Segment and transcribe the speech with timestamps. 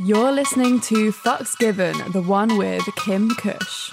[0.00, 3.92] You're listening to Fucks Given, the one with Kim Kush.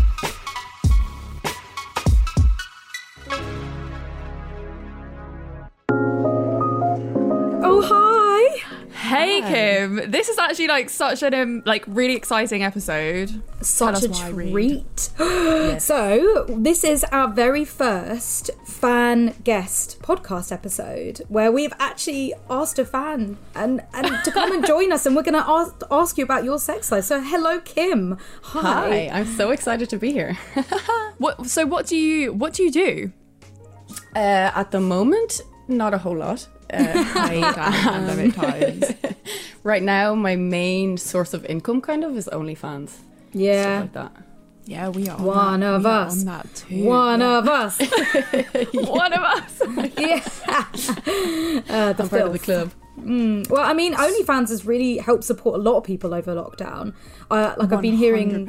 [9.21, 13.43] Hey Kim, this is actually like such an um, like really exciting episode.
[13.61, 14.51] Such us a why, Reed.
[14.97, 15.09] treat.
[15.79, 22.85] So this is our very first fan guest podcast episode where we've actually asked a
[22.85, 26.23] fan and, and to come and join us, and we're going to ask ask you
[26.23, 27.03] about your sex life.
[27.03, 28.17] So hello, Kim.
[28.41, 28.61] Hi.
[28.61, 30.35] Hi, I'm so excited to be here.
[31.19, 31.45] What?
[31.45, 33.11] So what do you what do you do?
[34.15, 36.47] Uh, at the moment, not a whole lot.
[36.71, 38.85] Uh, I, times.
[39.63, 42.97] right now, my main source of income kind of is OnlyFans.
[43.33, 43.63] Yeah.
[43.63, 44.23] Stuff like that.
[44.65, 45.17] Yeah, we are.
[45.17, 45.73] on One that.
[45.73, 46.25] of us.
[46.25, 46.27] On.
[46.85, 47.79] One of us.
[48.73, 49.61] One of us.
[49.97, 50.23] yeah.
[51.67, 52.71] Uh, the I'm part of the club.
[52.97, 56.93] Well, I mean, OnlyFans has really helped support a lot of people over lockdown.
[57.29, 58.45] Uh, like I've been hearing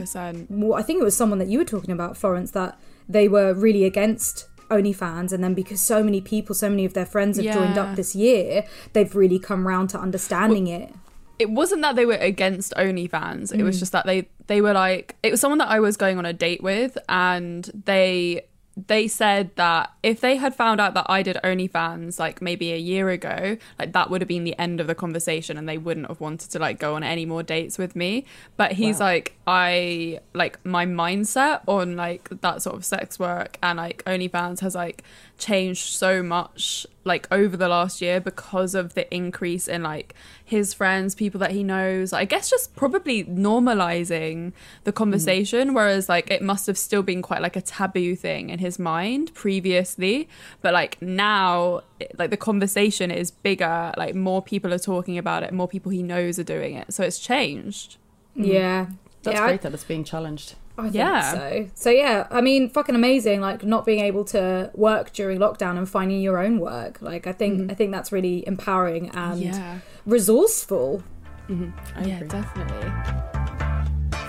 [0.51, 2.79] well, I think it was someone that you were talking about, Florence, that
[3.09, 7.07] they were really against OnlyFans, and then because so many people, so many of their
[7.07, 10.93] friends have joined up this year, they've really come round to understanding it.
[11.39, 13.53] it wasn't that they were against OnlyFans.
[13.53, 13.65] It Mm.
[13.65, 16.25] was just that they they were like it was someone that I was going on
[16.27, 18.43] a date with, and they
[18.77, 22.77] they said that if they had found out that I did OnlyFans like maybe a
[22.77, 26.09] year ago, like that would have been the end of the conversation, and they wouldn't
[26.09, 28.25] have wanted to like go on any more dates with me.
[28.57, 33.77] But he's like, I like my mindset on like that sort of sex work and
[33.77, 35.05] like OnlyFans has like
[35.43, 40.73] changed so much like over the last year because of the increase in like his
[40.73, 42.13] friends, people that he knows.
[42.13, 44.53] I guess just probably normalizing
[44.85, 44.97] the mm.
[44.97, 48.79] conversation, whereas like it must have still been quite like a taboo thing in his
[48.79, 50.29] mind previously.
[50.61, 51.83] But like now,
[52.19, 56.03] like the conversation is bigger, like more people are talking about it, more people he
[56.03, 56.95] knows are doing it.
[56.95, 57.97] So it's changed.
[58.37, 58.87] Yeah.
[58.87, 58.97] Mm.
[59.25, 60.55] That's yeah, I- great that it's being challenged.
[60.79, 61.33] I think Yeah.
[61.33, 61.69] so.
[61.75, 63.41] So yeah, I mean, fucking amazing.
[63.41, 67.01] Like not being able to work during lockdown and finding your own work.
[67.03, 71.03] Like I think I think that's really empowering and resourceful.
[71.49, 72.29] I yeah, agree.
[72.29, 72.91] definitely.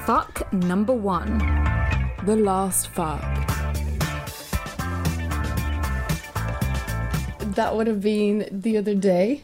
[0.05, 1.37] Fuck number one.
[2.25, 3.21] The last fuck.
[7.55, 9.43] That would have been the other day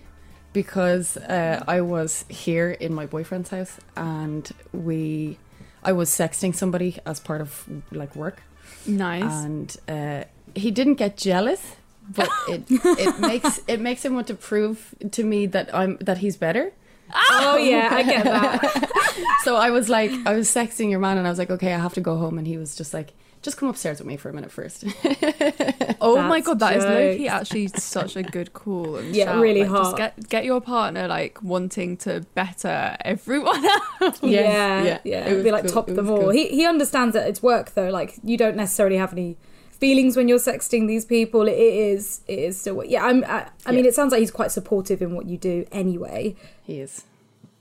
[0.52, 5.38] because uh, I was here in my boyfriend's house and we,
[5.84, 8.42] I was sexting somebody as part of like work,
[8.86, 9.24] Nice.
[9.46, 10.24] and uh,
[10.56, 11.62] he didn't get jealous,
[12.10, 16.18] but it it makes it makes him want to prove to me that I'm that
[16.20, 16.72] he's better.
[17.14, 18.92] Oh yeah, I get that.
[19.44, 21.80] So I was like, I was sexting your man, and I was like, okay, I
[21.80, 24.30] have to go home, and he was just like, just come upstairs with me for
[24.30, 24.84] a minute first.
[26.02, 27.34] Oh my god, that is low key jokes.
[27.34, 28.96] actually such a good call.
[28.96, 29.42] And Yeah, shout.
[29.42, 29.98] really like, just hot.
[29.98, 33.66] Get get your partner like wanting to better everyone
[34.02, 34.20] else.
[34.24, 35.26] yeah, yeah, yeah, yeah.
[35.26, 36.20] It It'd be like cool, top it them all.
[36.20, 36.30] cool.
[36.30, 37.90] He he understands that it's work though.
[37.90, 39.38] Like you don't necessarily have any
[39.72, 41.48] feelings when you're sexting these people.
[41.50, 43.04] It is it is still yeah.
[43.04, 46.36] I'm I, I mean, it sounds like he's quite supportive in what you do anyway.
[46.64, 47.04] he is.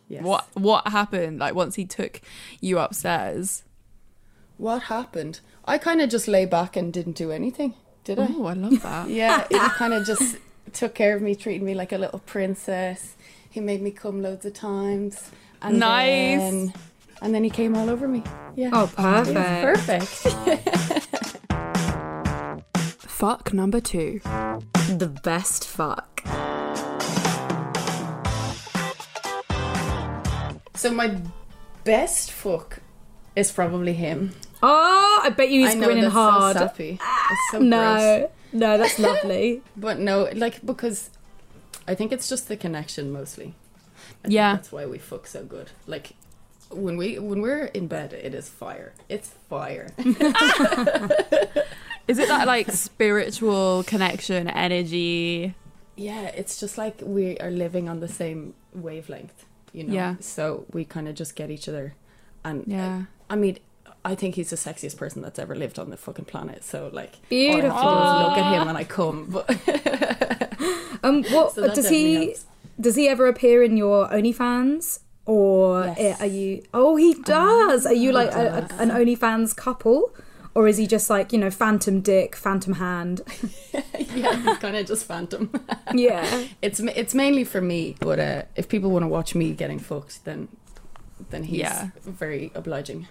[0.09, 0.22] Yes.
[0.22, 1.41] What what happened?
[1.41, 2.21] Like once he took
[2.60, 3.65] you upstairs.
[4.59, 5.41] What happened?
[5.69, 7.75] I kind of just lay back and didn't do anything.
[8.05, 8.29] Did I?
[8.31, 9.09] Oh, I love that.
[9.11, 10.37] Yeah, he kind of just
[10.73, 13.17] took care of me, treated me like a little princess.
[13.51, 15.31] He made me come loads of times.
[15.61, 16.39] And Nice.
[16.41, 16.73] Then,
[17.21, 18.23] and then he came all over me.
[18.57, 18.71] Yeah.
[18.73, 20.17] Oh, perfect.
[20.17, 20.34] perfect.
[23.03, 24.21] Fuck number two.
[24.97, 26.23] The best fuck.
[30.77, 31.21] So my
[31.84, 32.78] best fuck
[33.34, 34.33] is probably him.
[34.63, 36.57] Oh, I bet you he's I know grinning that's hard.
[36.57, 36.91] so sappy.
[36.91, 37.69] It's ah, so gross.
[37.71, 39.63] no, no, that's lovely.
[39.77, 41.10] But no, like because
[41.87, 43.55] I think it's just the connection mostly.
[43.55, 44.55] I think Yeah.
[44.55, 45.71] that's why we fuck so good.
[45.87, 46.13] Like
[46.71, 48.93] when we when we're in bed, it is fire.
[49.09, 49.89] It's fire.
[52.09, 55.54] Is it that like spiritual connection, energy?
[55.97, 59.45] yeah, it's just like we are living on the same wavelength.
[59.75, 59.93] You know.
[59.93, 60.15] Yeah.
[60.21, 61.95] So we kind of just get each other,
[62.45, 63.03] and uh, Yeah.
[63.31, 63.59] I mean.
[64.04, 66.65] I think he's the sexiest person that's ever lived on the fucking planet.
[66.65, 67.71] So like, Beautiful.
[67.72, 69.27] all I have to do is look at him and I come.
[69.27, 72.27] But Um, what so does he?
[72.27, 72.47] helps.
[72.80, 76.21] Does he ever appear in your OnlyFans, or Yes.
[76.21, 76.65] are you?
[76.74, 77.86] Oh, he does.
[77.86, 80.12] Are you like a, a, an OnlyFans couple,
[80.54, 83.21] or is he just like you know, phantom dick, phantom hand?
[83.72, 83.83] yeah,
[84.51, 85.53] it's kind of just phantom.
[85.94, 86.44] Yeah.
[86.62, 90.24] It's it's mainly for me, but uh, if people want to watch me getting fucked,
[90.24, 90.48] then
[91.30, 91.91] then he's Yeah.
[92.04, 93.06] very obliging.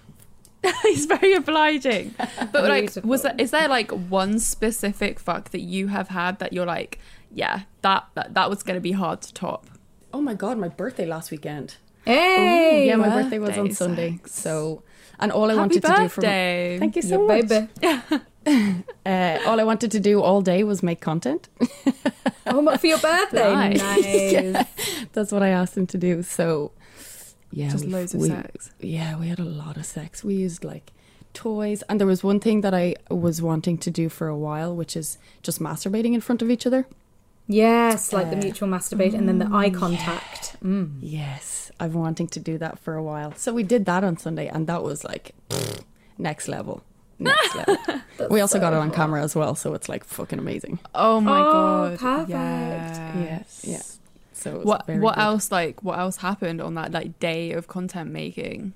[0.83, 2.13] He's very obliging.
[2.51, 6.53] But like, was there is there like one specific fuck that you have had that
[6.53, 6.99] you're like,
[7.31, 9.67] yeah, that that, that was gonna be hard to top.
[10.13, 11.75] Oh my god, my birthday last weekend.
[12.05, 14.11] Hey, yeah, my birthday birthday was on Sunday.
[14.17, 14.33] sex.
[14.33, 14.83] So,
[15.19, 16.77] and all I Happy wanted to do for birthday.
[16.79, 17.47] thank you yeah, so much.
[17.47, 18.23] baby.
[19.05, 21.49] Uh, all I wanted to do all day was make content.
[22.45, 23.81] Oh, for your birthday, Nice.
[23.81, 24.65] nice.
[25.11, 26.23] That's what I asked him to do.
[26.23, 26.71] So,
[27.51, 28.71] yeah, Just we- loads of we- sex.
[28.79, 30.23] Yeah, we had a lot of sex.
[30.23, 30.91] We used like
[31.33, 34.75] toys, and there was one thing that I was wanting to do for a while,
[34.75, 36.87] which is just masturbating in front of each other.
[37.47, 40.57] Yes, like the Uh, mutual masturbate and then the eye contact.
[40.63, 40.97] Mm.
[40.99, 43.33] Yes, I've been wanting to do that for a while.
[43.37, 45.81] So we did that on Sunday, and that was like pfft,
[46.17, 46.83] next level.
[47.19, 47.77] Next level.
[48.29, 50.79] We also got it on camera as well, so it's like fucking amazing.
[50.93, 51.99] Oh my Oh, god.
[51.99, 52.29] perfect.
[52.31, 53.81] Yeah, yeah.
[54.37, 55.21] So it was What what good.
[55.21, 58.73] else like what else happened on that like day of content making?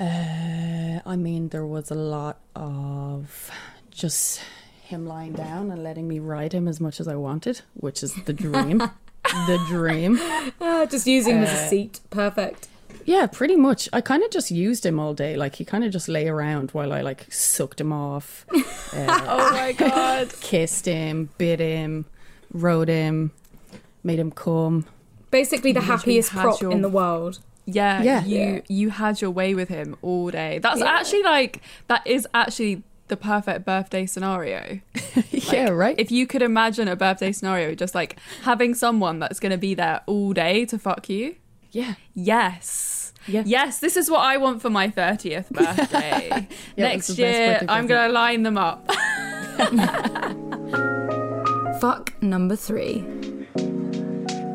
[0.00, 3.50] Uh, I mean, there was a lot of
[3.90, 4.40] just
[4.82, 8.14] him lying down and letting me ride him as much as I wanted, which is
[8.24, 8.78] the dream.
[9.24, 10.18] the dream.
[10.60, 12.00] Ah, just using him as a Uh, seat.
[12.10, 12.68] Perfect.
[13.04, 13.88] Yeah, pretty much.
[13.92, 15.36] I kind of just used him all day.
[15.36, 19.50] Like he kind of just lay around while I like sucked him off, uh, Oh
[19.52, 20.32] my god.
[20.40, 22.04] kissed him, bit him,
[22.52, 23.32] rode him,
[24.02, 24.86] made him come.
[25.30, 27.40] Basically, the happiest prop your- in the world.
[27.66, 28.24] Yeah, Yeah.
[28.24, 28.60] you Yeah.
[28.68, 30.58] you had your way with him all day.
[30.58, 30.86] That's Yeah.
[30.86, 34.80] actually like that is actually the perfect birthday scenario.
[35.30, 35.94] yeah, right.
[35.98, 39.74] If you could imagine a birthday scenario, just like having someone that's going to be
[39.74, 41.36] there all day to fuck you.
[41.72, 43.12] yeah, Yes.
[43.26, 43.42] Yeah.
[43.44, 46.28] Yes, this is what I want for my 30th birthday.
[46.76, 48.90] Yeah, Next year, birthday I'm going to line them up.
[51.80, 53.04] Fuck number three.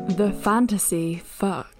[0.08, 1.74] The fantasy fuck.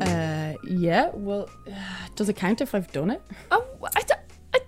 [0.00, 1.10] uh, yeah.
[1.12, 1.48] Well,
[2.16, 3.22] does it count if I've done it?
[3.50, 3.64] Oh,
[3.96, 4.02] I,
[4.54, 4.58] I,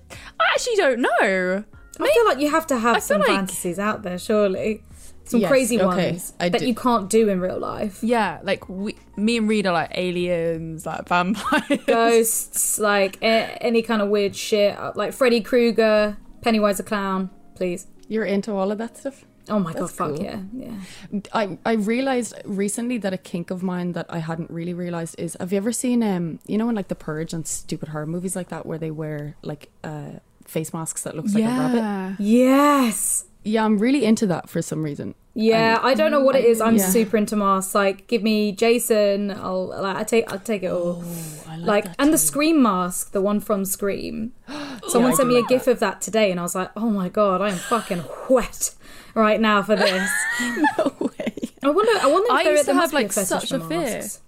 [0.41, 1.65] I actually don't know.
[2.01, 4.83] I feel like you have to have I feel some like- fantasies out there, surely.
[5.27, 8.01] Some Yes, crazy okay, ones I that do- you can't do in real life.
[8.03, 11.81] Yeah, like we, me and Reed are like aliens, like vampires.
[11.87, 17.87] Ghosts, like a- any kind of weird shit, like Freddy Krueger, Pennywise the Clown, please.
[18.09, 19.25] You're into all of that stuff.
[19.49, 20.25] Oh my That's god, fuck cool.
[20.25, 21.21] yeah, yeah.
[21.35, 25.37] I I realized recently that a kink of mine that I hadn't really realized is
[25.39, 28.35] have you ever seen um you know in like the purge and stupid horror movies
[28.35, 30.13] like that where they wear like uh
[30.45, 32.17] face masks that looks like a rabbit?
[32.23, 33.27] Yes.
[33.45, 35.15] Yeah, I'm really into that for some reason.
[35.35, 36.61] Yeah, I don't know what it is.
[36.61, 36.87] I'm yeah.
[36.89, 37.75] super into masks.
[37.75, 39.33] Like, give me Jason.
[39.33, 41.03] I'll like, I take I'll take it all.
[41.05, 42.25] Oh, I like, that and the too.
[42.25, 44.33] Scream mask, the one from Scream.
[44.89, 46.89] Someone I sent me a like gif of that today, and I was like, oh
[46.89, 48.75] my god, I am fucking wet
[49.15, 50.09] right now for this.
[50.79, 51.35] no way.
[51.63, 52.01] I wonder.
[52.01, 53.61] I wonder if I there, used there must have, be like, fetish such for a
[53.61, 53.81] fear.
[53.81, 54.21] masks.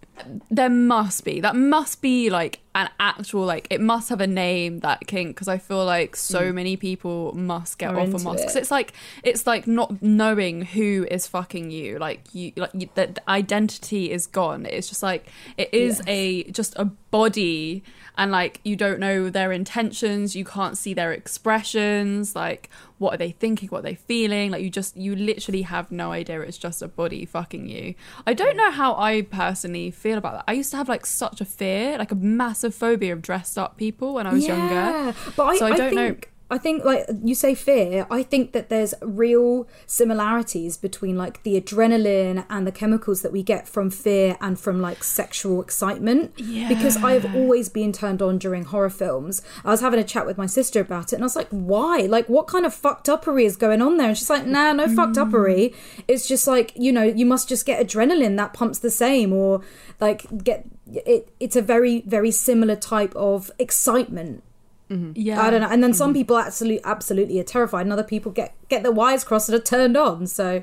[0.50, 1.40] There must be.
[1.40, 5.48] That must be like an actual like it must have a name that kink because
[5.48, 6.54] I feel like so mm.
[6.54, 8.24] many people must get Are off a mask.
[8.44, 8.60] 'Cause it.
[8.60, 8.92] it's like
[9.24, 11.98] it's like not knowing who is fucking you.
[11.98, 14.66] Like you like you, the, the identity is gone.
[14.66, 15.26] It's just like
[15.56, 16.06] it is Yes.
[16.06, 17.82] a just a body
[18.18, 23.16] and like you don't know their intentions you can't see their expressions like what are
[23.18, 26.58] they thinking what are they feeling like you just you literally have no idea it's
[26.58, 27.94] just a body fucking you
[28.26, 31.40] i don't know how i personally feel about that i used to have like such
[31.40, 35.14] a fear like a massive phobia of dressed up people when i was younger.
[35.36, 38.06] But I, So I I don't know- think, I think, like you say, fear.
[38.10, 43.42] I think that there's real similarities between like the adrenaline and the chemicals that we
[43.42, 46.32] get from fear and from like sexual excitement.
[46.36, 46.68] Yeah.
[46.68, 49.42] Because I've always been turned on during horror films.
[49.64, 52.00] I was having a chat with my sister about it, and I was like, "Why?
[52.02, 54.86] Like, what kind of fucked uppery is going on there?" And she's like, "Nah, no
[54.86, 55.30] fucked Mm.
[55.30, 55.74] uppery.
[56.06, 59.62] It's just like you know, you must just get adrenaline that pumps the same, or
[60.00, 64.44] like get." It, it's a very very similar type of excitement
[64.90, 65.12] Mm-hmm.
[65.14, 65.42] yeah.
[65.42, 65.68] I don't know.
[65.68, 66.20] And then some mm-hmm.
[66.20, 69.62] people absolutely absolutely are terrified, and other people get get their wires crossed and are
[69.62, 70.26] turned on.
[70.26, 70.62] So.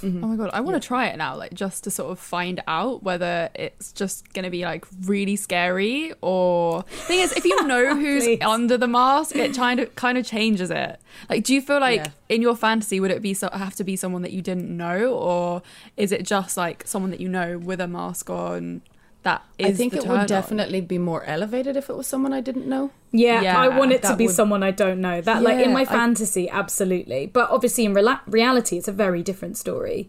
[0.00, 0.22] Mm-hmm.
[0.22, 2.62] Oh my god i want to try it now like just to sort of find
[2.68, 7.96] out whether it's just gonna be like really scary or thing is if you know
[7.96, 11.00] who's under the mask it kind of kind of changes it.
[11.28, 12.10] Like do you feel like Yeah.
[12.28, 15.14] in your fantasy would it be so, have to be someone that you didn't know
[15.14, 15.62] or
[15.96, 18.82] is it just like someone that you know with a mask on
[19.28, 20.26] that I think the it turn would on.
[20.26, 22.90] definitely be more elevated if it was someone I didn't know.
[23.12, 25.20] Yeah, Yeah, I want it to be would- someone I don't know.
[25.20, 27.26] That like in Yeah, my I- fantasy, absolutely.
[27.26, 30.08] But obviously in rela- reality, it's a very different story.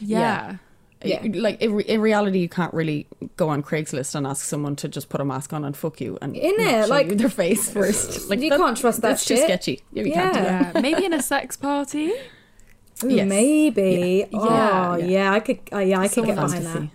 [0.00, 0.56] yeah.
[1.04, 1.22] Yeah.
[1.22, 4.74] You- Like in, re- in reality, you can't really go on Craigslist and ask someone
[4.82, 7.06] to just put a mask on and fuck you and In not it, show like-
[7.08, 8.28] you their face first.
[8.28, 9.80] Like You can't trust that That's too sketchy.
[9.92, 10.72] Yeah, you can't do Yeah.
[10.72, 10.82] that.
[10.82, 12.12] maybe in a sex party
[13.04, 13.28] Ooh, Yes.
[13.28, 14.26] maybe.
[14.32, 14.38] Yeah.
[14.40, 15.06] Oh, Yeah.
[15.06, 15.32] yeah.
[15.32, 15.60] I could.
[15.70, 16.78] Oh, yeah, I could get behind fantasy.
[16.80, 16.88] that.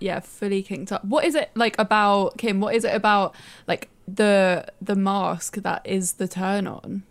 [0.00, 3.34] Yeah fully kinked up what is it like about kim what is it about
[3.66, 7.02] like the the mask that is the turn on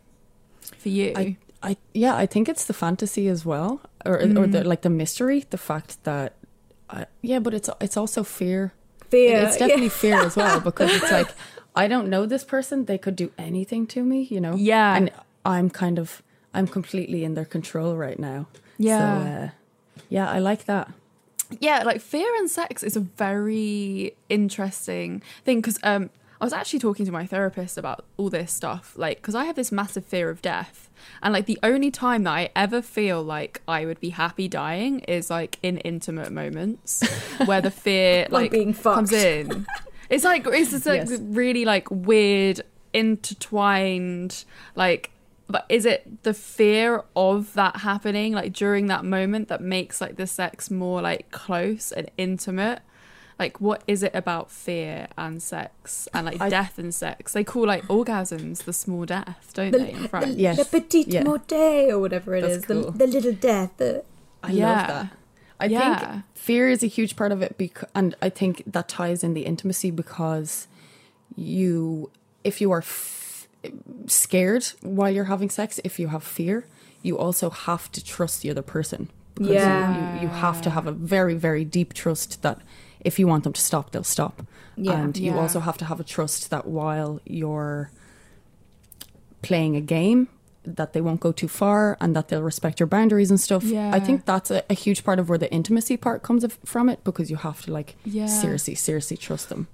[0.78, 4.52] for you I, I, yeah, I think it's the fantasy as well, or or Mm.
[4.52, 6.34] the like the mystery, the fact that,
[6.92, 8.74] uh, yeah, but it's it's also fear.
[9.10, 9.40] Fear.
[9.40, 11.30] it's definitely fear as well because it's like
[11.76, 14.54] I don't know this person; they could do anything to me, you know.
[14.56, 14.96] Yeah.
[14.98, 15.10] and
[15.46, 16.22] I'm kind of
[16.54, 18.46] I'm completely in their control right now.
[18.78, 19.00] Yeah.
[19.00, 19.50] so, uh,
[20.10, 20.92] yeah, I like that.
[21.60, 26.10] Yeah like fear and sex is a very interesting thing because um
[26.42, 29.56] i was actually talking to my therapist about all this stuff like because i have
[29.56, 30.90] this massive fear of death
[31.22, 35.00] and like the only time that i ever feel like i would be happy dying
[35.02, 37.02] is like in intimate moments
[37.46, 39.66] where the fear Like like, being comes in
[40.10, 41.20] it's like it's just like Yes.
[41.22, 42.62] really like weird
[42.94, 44.44] intertwined
[44.76, 45.12] like
[45.50, 50.16] but is it the fear of that happening like during that moment that makes like
[50.18, 52.82] the sex more like close and intimate
[53.40, 57.44] like what is it about fear and sex and like I- death and sex they
[57.44, 60.58] call like orgasms the small death don't The, they in France the, Yes.
[60.58, 61.24] the petite Yeah.
[61.24, 62.92] morte or whatever it is, That's cool.
[62.92, 63.72] the, the little death.
[63.78, 64.04] The,
[64.44, 64.68] I Yeah.
[64.78, 65.08] love that.
[65.60, 66.00] I Yeah.
[66.12, 69.34] think fear is a huge part of it, bec- and I think that ties in
[69.34, 70.68] the intimacy because
[71.36, 72.10] you,
[72.44, 73.27] if you are f-
[74.08, 76.66] scared while you're having sex, if you have fear,
[77.04, 79.10] you also have to trust the other person.
[79.36, 80.16] Because you- Yeah.
[80.16, 82.60] you, you have to have a very, very deep trust that
[83.02, 84.44] if you want them to stop, they'll stop.
[84.80, 84.94] Yeah.
[85.02, 85.40] and you Yeah.
[85.40, 87.90] also have to have a trust that while you're
[89.42, 90.28] playing a game
[90.66, 93.64] that they won't go too far and that they'll respect your boundaries and stuff.
[93.64, 93.90] Yeah.
[93.94, 97.04] I think that's a, a huge part of where the intimacy part comes from it
[97.04, 98.26] because you have to like Yeah.
[98.28, 99.68] seriously, seriously trust them.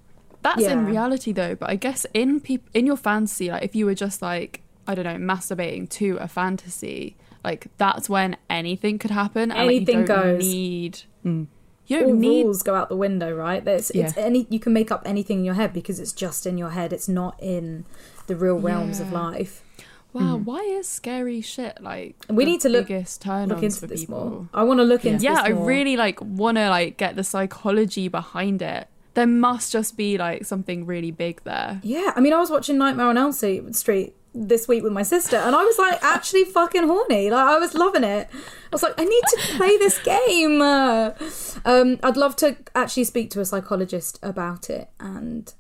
[0.44, 3.86] That's in reality though, but I guess in peop- in your fantasy, like if you
[3.86, 9.12] were just like I don't know, masturbating to a fantasy, like that's when anything could
[9.12, 9.44] happen.
[9.52, 10.44] And, like, Anything you don't goes.
[10.46, 11.48] Need Mm.
[11.88, 13.64] you all don't need rules go out the window, right?
[13.64, 14.24] There's, it's Yeah.
[14.24, 16.92] any you can make up anything in your head because it's just in your head.
[16.92, 17.86] It's not in
[18.28, 19.64] the real realms of life.
[20.12, 20.36] wow.
[20.36, 23.88] Why is scary shit like We the need to look- biggest turn Look into for
[23.88, 24.30] this people?
[24.30, 24.50] more.
[24.54, 25.66] I want to look into Yeah, this I more.
[25.66, 28.88] really like want to like get the psychology behind it.
[29.16, 31.80] There must just be like something really big there.
[31.84, 35.38] Yeah, I mean, I was watching Nightmare on Elm Street this week with my sister,
[35.38, 37.30] and I was like actually fucking horny.
[37.30, 38.28] Like I was loving it.
[38.34, 40.62] I was like, I need to play this game.
[40.62, 41.12] Uh,
[41.66, 45.54] Um, I'd love to actually speak to a psychologist about it and.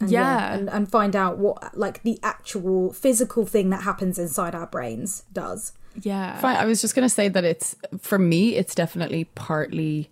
[0.00, 0.54] and Yeah.
[0.54, 5.24] and, and find out what like the actual physical thing that happens inside our brains
[5.32, 5.72] does.
[6.02, 6.38] Yeah.
[6.40, 6.56] Fine.
[6.56, 10.10] I was just going to say that it's, for me, it's definitely partly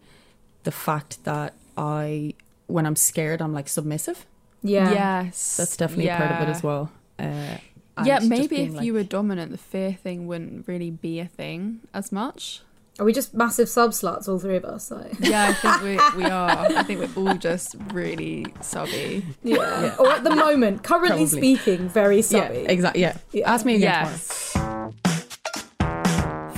[0.64, 2.34] the fact that I,
[2.66, 4.26] when I'm scared, I'm like submissive.
[4.62, 5.56] Yeah, Yes.
[5.59, 6.90] That's definitely a part of it as well.
[7.18, 7.59] Uh,
[8.04, 11.80] Yeah, maybe if like- you were dominant, the fear thing wouldn't really be a thing
[11.92, 12.62] as much.
[12.99, 14.90] Are we just massive sub sluts, all three of us?
[14.90, 15.83] Like, Yeah, I think
[16.16, 16.49] we, we are.
[16.78, 19.25] I think we're all just really subby.
[19.42, 19.97] yeah.
[19.99, 21.56] Or at the moment, currently Probably.
[21.56, 22.38] speaking, very subby.
[22.38, 22.73] Yeah, subby.
[22.73, 23.00] exactly.
[23.02, 23.16] Yeah.
[23.33, 23.52] Yeah.
[23.52, 24.56] Ask me again Yes.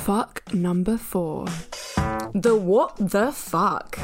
[0.04, 1.46] Fuck number four.
[2.34, 3.98] The what the fuck?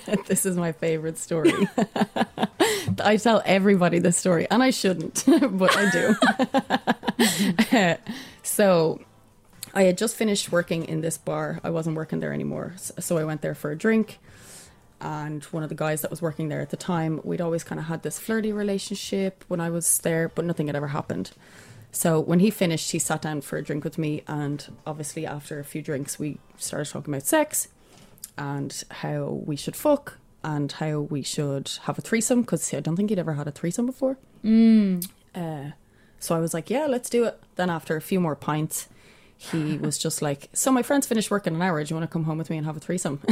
[0.26, 1.52] this is my favorite story.
[3.02, 6.14] I tell everybody this story, and I shouldn't, but I do.
[8.42, 9.00] so,
[9.74, 11.60] I had just finished working in this bar.
[11.64, 14.18] I wasn't working there anymore, so I went there for a drink.
[15.00, 17.80] And one of the guys that was working there at the time, we'd always kind
[17.80, 21.32] of had this flirty relationship when I was there, but nothing had ever happened.
[21.90, 25.58] So when he finished, he sat down for a drink with me, and obviously after
[25.58, 27.68] a few drinks, we started talking about sex
[28.38, 32.96] and how we should fuck and how we should have a threesome because I don't
[32.96, 34.18] think he'd ever had a threesome before.
[34.44, 35.08] Mm.
[35.34, 35.70] Uh,
[36.18, 37.40] so I was like, yeah, let's do it.
[37.56, 38.88] Then after a few more pints,
[39.36, 41.82] he was just like, so my friends finished work in an hour.
[41.82, 43.20] Do you want to come home with me and have a threesome?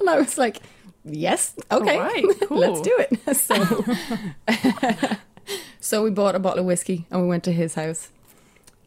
[0.00, 0.60] and I was like,
[1.04, 2.58] yes, okay, right, cool.
[2.58, 3.36] let's do it.
[3.36, 3.84] So,
[5.80, 8.10] so we bought a bottle of whiskey and we went to his house,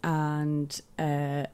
[0.04, 1.46] and uh,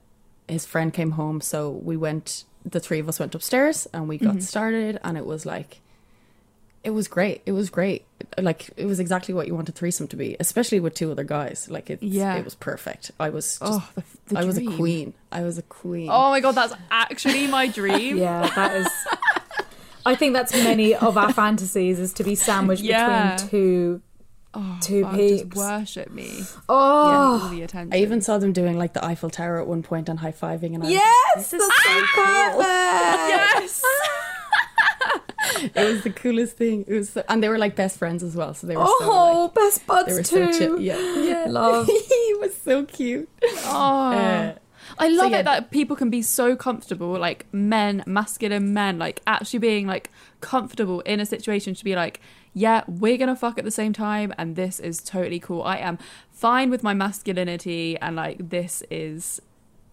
[0.48, 1.42] his friend came home.
[1.42, 2.46] So we went.
[2.66, 4.40] The three of us went upstairs and we got mm-hmm.
[4.42, 5.82] started, and it was like
[6.84, 7.42] it was great.
[7.46, 8.06] It was great.
[8.38, 11.24] Like it was exactly what you want a threesome to be, especially with two other
[11.24, 11.70] guys.
[11.70, 12.36] Like it, Yeah.
[12.36, 13.12] it was perfect.
[13.20, 15.14] I was just, Oh, the, the I was a queen.
[15.32, 16.10] I was a queen.
[16.12, 18.18] Oh my god, that's actually my dream.
[18.20, 18.88] Yeah, that is.
[20.06, 23.34] I think that's many of our fantasies is to be sandwiched Yeah.
[23.34, 24.02] between two.
[24.54, 25.58] Oh, Two fuck, just peaks.
[25.58, 26.42] worship me.
[26.68, 27.94] Oh, All the attention.
[27.94, 30.74] I even saw them doing like the Eiffel Tower at one point and high fiving,
[30.74, 32.62] and I was yes, This is so so cool.
[32.62, 33.84] yes.
[35.76, 36.84] it was the coolest thing.
[36.88, 38.54] It was, so, and they were like best friends as well.
[38.54, 40.54] So they were Oh, best so like, they buds were too.
[40.54, 40.80] so chill.
[40.82, 41.46] Yeah, yeah.
[41.50, 41.88] Love.
[41.88, 43.30] he was so cute.
[43.66, 44.12] Oh.
[44.14, 44.54] Uh,
[45.00, 49.22] I love yeah, it that people can be so comfortable, like men, masculine men, like
[49.26, 50.10] actually being like
[50.42, 52.20] comfortable in a situation to be like,
[52.54, 55.64] yeah, we're gonna fuck at the same time, and this is totally cool.
[55.64, 55.98] I am
[56.32, 59.42] fine with my masculinity, and like this is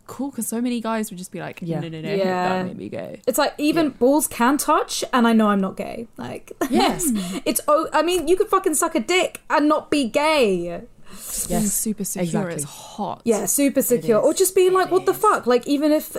[0.06, 1.80] cool because so many guys would just be like, Yeah.
[1.80, 2.24] no, no, no, Yeah.
[2.24, 3.20] that made me gay.
[3.26, 6.08] It's like even balls can touch, and I know I'm not gay.
[6.16, 7.10] Like, Yes.
[7.44, 10.82] it's oh, I mean, you could fucking suck a dick and not be gay.
[11.16, 12.24] Just being Yes, super secure.
[12.24, 12.54] exactly.
[12.54, 13.22] It's hot.
[13.24, 16.16] Yeah, super secure, or just being like, It "What the fuck?" Like, even if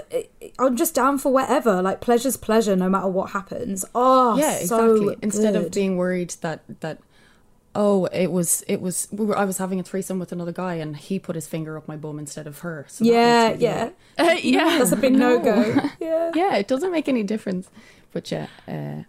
[0.60, 3.86] I'm just down for whatever, like pleasure's pleasure, no matter what happens.
[3.96, 5.16] Oh, yeah, so exactly.
[5.22, 7.00] Instead of being worried that that
[7.75, 10.75] oh, it was it was we were I was having a threesome with another guy
[10.75, 12.86] and he put his finger up my bum instead of her.
[12.89, 14.39] So yeah, makes yeah, gay.
[14.44, 14.70] yeah.
[14.80, 15.89] that's a big no go.
[16.00, 17.70] Yeah, yeah, it doesn't make any difference.
[18.13, 19.04] But yeah, uh,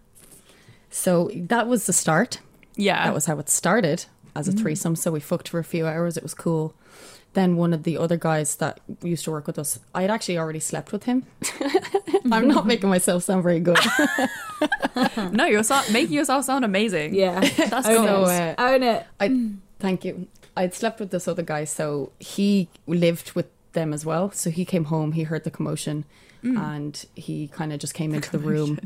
[0.89, 2.39] so that was the start.
[2.75, 3.05] yeah.
[3.05, 4.05] That was how it started
[4.35, 4.95] as a threesome.
[4.95, 6.17] So we fucked for a few hours.
[6.17, 6.73] It was cool.
[7.33, 10.39] Then one of the other guys that used to work with us, I had actually
[10.39, 11.27] already slept with him.
[12.31, 13.77] I'm not making myself sound very good.
[15.31, 17.13] no, you're so- making yourself sound amazing.
[17.13, 17.39] yeah.
[17.69, 18.27] That's Own cool.
[18.29, 18.55] It.
[18.59, 19.05] uh, Own it.
[19.19, 20.27] I thank you.
[20.57, 24.31] I'd slept with this other guy, so he lived with them as well.
[24.31, 26.05] So he came home, he heard the commotion,
[26.41, 28.79] and he kind of just came into the room,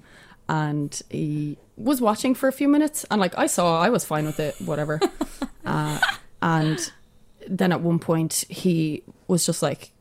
[0.49, 3.05] and he was watching for a few minutes.
[3.09, 4.99] And like I saw, I was fine with it, whatever.
[5.65, 5.99] uh,
[6.41, 6.91] and
[7.47, 9.91] then at one point, he was just like,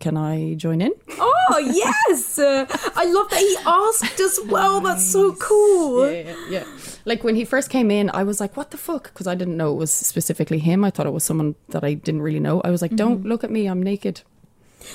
[0.00, 4.80] "Can I join in?" Oh yes, uh, I love that he asked as well.
[4.80, 6.10] That's so cool.
[6.10, 6.64] Yeah, yeah, yeah.
[7.04, 9.56] Like when he first came in, I was like, "What the fuck?" Because I didn't
[9.56, 10.84] know it was specifically him.
[10.84, 12.60] I thought it was someone that I didn't really know.
[12.64, 13.66] I was like, "Don't look at me.
[13.66, 14.22] I'm naked."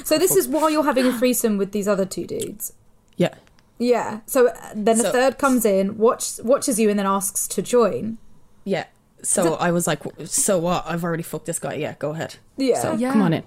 [0.03, 2.73] So this is while you're having a threesome with these other two dudes.
[3.15, 3.33] Yeah.
[3.79, 4.21] Yeah.
[4.25, 7.61] So uh, then the So- third comes in, watch, watches you, and then asks to
[7.61, 8.17] join.
[8.63, 8.85] Yeah.
[9.23, 10.85] So I was like, so what?
[10.87, 11.73] I've already fucked this guy.
[11.75, 12.35] Yeah, go ahead.
[12.57, 12.81] Yeah.
[12.81, 13.11] So Yeah.
[13.11, 13.43] come on in.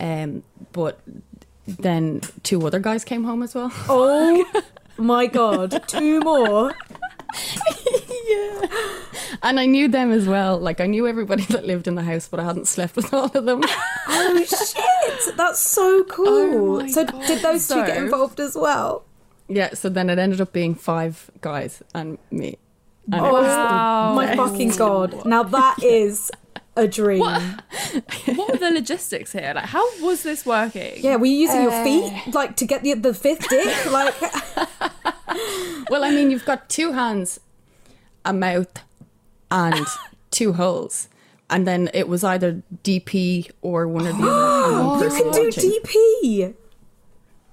[0.00, 1.00] Um, but
[1.66, 3.72] then two other guys came home as well.
[3.88, 4.44] Oh
[4.98, 6.74] my god, two more.
[8.28, 8.66] Yeah.
[9.42, 10.58] And I knew them as well.
[10.58, 13.24] Like I knew everybody that lived in the house, but I hadn't slept with all
[13.26, 13.62] of them.
[14.08, 16.82] Oh shit, that's so cool.
[16.82, 17.26] Oh so God.
[17.26, 19.04] did those two get involved as well?
[19.48, 19.74] Yeah.
[19.74, 22.58] So then it ended up being five guys and me.
[23.10, 24.14] And it Oh was Wow.
[24.14, 25.24] my fucking god!
[25.24, 26.30] Now that is
[26.76, 27.20] a dream.
[27.20, 29.52] what were the logistics here?
[29.54, 30.94] Like, how was this working?
[31.02, 31.84] Yeah, were you using your Uh.
[31.84, 33.74] feet like to get the the fifth dick?
[33.90, 34.14] Like,
[35.90, 37.40] Well, I mean, you've got two hands,
[38.24, 38.82] a mouth,
[39.50, 39.86] and
[40.30, 41.08] two holes.
[41.50, 45.06] And then it was either DP or one of the other.
[45.08, 45.70] you can do watching.
[45.82, 46.54] DP.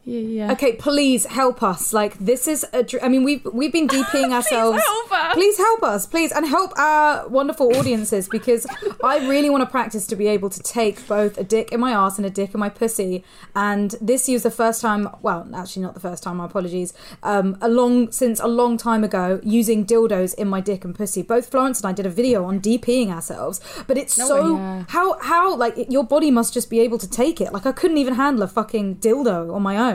[0.06, 0.52] Yeah, yeah.
[0.52, 1.92] Okay, please help us.
[1.92, 2.84] Like this is a.
[2.84, 4.80] Dr- I mean, we've we've been DPing ourselves.
[4.80, 5.34] help us.
[5.34, 8.68] Please help us, please, and help our wonderful audiences because
[9.04, 11.92] I really want to practice to be able to take both a dick in my
[11.92, 13.24] ass and a dick in my pussy.
[13.56, 15.10] And this was the first time.
[15.24, 16.38] Well, actually, not the first time.
[16.38, 16.94] My apologies.
[17.24, 21.24] Um, a long since a long time ago, using dildos in my dick and pussy.
[21.24, 24.84] Both Florence and I did a video on DPing ourselves, but it's so yeah.
[24.90, 27.52] how how like it, your body must just be able to take it.
[27.52, 29.95] Like I couldn't even handle a fucking dildo on my own.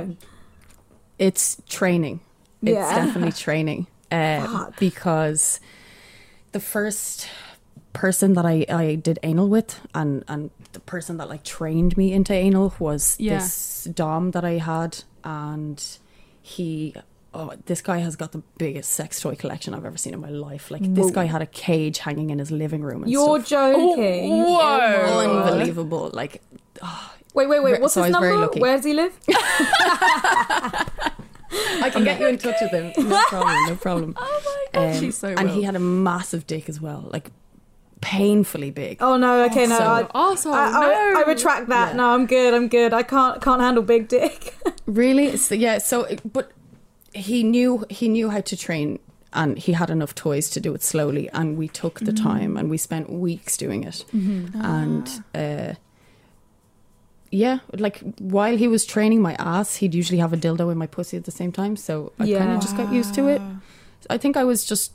[1.18, 2.20] It's training.
[2.62, 2.94] It's Yeah.
[3.06, 3.86] definitely training.
[4.12, 5.60] Uh, because
[6.50, 7.28] the first
[7.92, 12.12] person that I, I did anal with and, and the person that like trained me
[12.12, 13.38] into anal was Yeah.
[13.38, 15.80] this Dom that I had and
[16.42, 16.92] he
[17.32, 20.30] oh this guy has got the biggest sex toy collection I've ever seen in my
[20.30, 20.72] life.
[20.72, 23.48] Like this guy had a cage hanging in his living room and You're stuff.
[23.48, 24.28] joking.
[24.30, 25.44] Whoa.
[25.46, 26.10] Unbelievable.
[26.12, 26.42] Like
[27.34, 27.80] Wait, wait, wait.
[27.80, 28.46] What's so his number?
[28.58, 29.16] Where does he live?
[31.82, 32.92] I can get you in touch with him.
[33.08, 33.66] No problem.
[33.66, 34.14] No problem.
[34.18, 34.40] Oh
[34.74, 37.30] my god, Um, she's so and he had a massive dick as well, like
[38.00, 38.98] painfully big.
[39.00, 39.44] Oh no.
[39.44, 39.78] Okay, no.
[39.78, 41.20] So- I, Arsehole, I, I, no.
[41.20, 41.90] I retract that.
[41.90, 41.96] Yeah.
[41.96, 42.54] No, I'm good.
[42.54, 42.92] I'm good.
[42.92, 44.56] I can't can't handle big dick.
[44.86, 45.36] Really?
[45.36, 45.78] So, yeah.
[45.78, 46.50] So, but
[47.14, 48.98] he knew he knew how to train,
[49.32, 51.28] and he had enough toys to do it slowly.
[51.30, 54.04] And we took the time, and we spent weeks doing it.
[54.12, 55.74] And uh,
[57.30, 60.86] yeah, like while he was training my ass, he'd usually have a dildo in my
[60.86, 61.76] pussy at the same time.
[61.76, 63.40] So I kind of just got used to it.
[64.08, 64.92] I think I was just.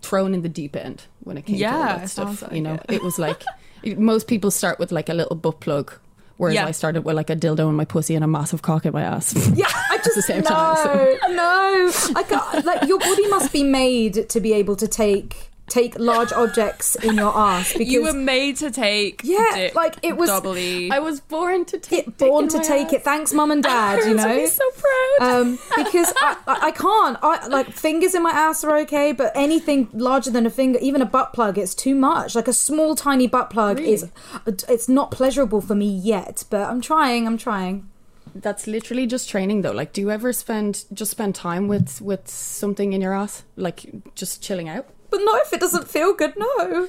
[0.00, 2.38] thrown in the deep end when it came to all that stuff.
[2.38, 3.42] sounds you know, like it was like
[3.96, 5.92] most people start with like a little butt plug,
[6.38, 6.66] whereas Yeah.
[6.66, 9.02] I started with like a dildo in my pussy and a massive cock in my
[9.02, 9.34] ass.
[9.62, 11.90] Yeah, I just the same no, time, so- no.
[12.20, 16.32] I can't, like your body must be made to be able to take take large
[16.32, 20.28] objects in your ass because You were made to take Yeah, dick like, it was-
[20.28, 20.90] doubly.
[20.90, 22.08] I was born to take.
[22.08, 22.92] it, born dick to take ass.
[22.94, 23.02] it.
[23.04, 23.96] Thanks, mum and dad.
[23.98, 24.36] You Parents would know.
[24.36, 25.40] be so proud.
[25.40, 27.18] um, because I, I I can't.
[27.22, 31.00] I like fingers in my ass are okay, but anything larger than a finger, even
[31.00, 32.34] a butt plug, it's too much.
[32.34, 34.10] Like a small, tiny butt plug is,
[34.46, 36.44] it's not pleasurable for me yet.
[36.50, 37.26] But I'm trying.
[37.26, 37.88] I'm trying.
[38.34, 39.72] That's literally just training, though.
[39.72, 43.86] Like, do you ever spend just spend time with with something in your ass, like
[44.14, 44.86] just chilling out?
[45.12, 46.34] But not if it doesn't feel good.
[46.36, 46.88] No.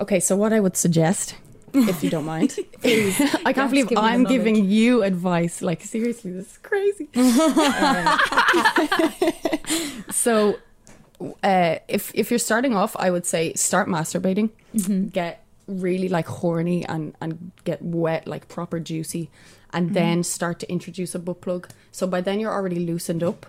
[0.00, 1.34] Okay, so what I would suggest,
[1.74, 5.60] if you don't mind, is I can't believe give I'm giving you advice.
[5.62, 7.08] Like seriously, this is crazy.
[10.10, 10.56] So,
[11.42, 15.08] uh, if if you're starting off, I would say start masturbating, Mm-hmm.
[15.08, 19.76] get really like horny and and get wet, like proper juicy, Mm-hmm.
[19.76, 21.68] and then start to introduce a butt plug.
[21.92, 23.46] So by then you're already loosened up.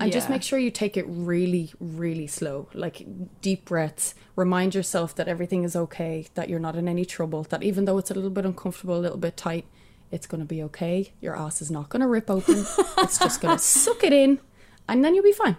[0.00, 2.68] And just make sure you take it really, really slow.
[2.74, 3.06] Like
[3.40, 4.14] deep breaths.
[4.34, 7.98] Remind yourself that everything is okay, that you're not in any trouble, that even though
[7.98, 9.64] it's a little bit uncomfortable, a little bit tight,
[10.10, 11.12] it's going to be okay.
[11.20, 12.64] Your ass is not going to rip open.
[12.98, 14.40] it's just going to suck it in,
[14.88, 15.56] and then you'll be fine.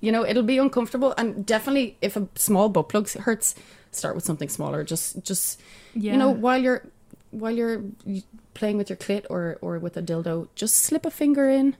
[0.00, 3.54] You know, it'll be uncomfortable, and definitely if a small butt plug hurts,
[3.92, 4.84] start with something smaller.
[4.84, 5.60] Just, just
[5.94, 6.86] you know, while you're
[7.30, 7.82] while you're
[8.54, 11.76] playing with your clit or or with a dildo, just slip a finger in,